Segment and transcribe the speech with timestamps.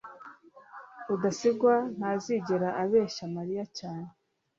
[1.07, 4.09] rudasingwa ntazigera abeshya mariya cyane